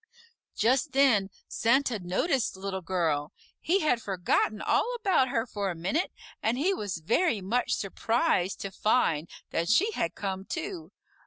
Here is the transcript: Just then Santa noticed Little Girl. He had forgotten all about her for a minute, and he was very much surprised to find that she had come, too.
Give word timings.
Just 0.55 0.93
then 0.93 1.29
Santa 1.47 1.99
noticed 1.99 2.57
Little 2.57 2.81
Girl. 2.81 3.31
He 3.59 3.81
had 3.81 4.01
forgotten 4.01 4.59
all 4.59 4.95
about 4.95 5.29
her 5.29 5.45
for 5.45 5.69
a 5.69 5.75
minute, 5.75 6.11
and 6.41 6.57
he 6.57 6.73
was 6.73 6.97
very 7.05 7.39
much 7.39 7.73
surprised 7.73 8.59
to 8.61 8.71
find 8.71 9.29
that 9.51 9.69
she 9.69 9.91
had 9.91 10.15
come, 10.15 10.43
too. 10.43 10.91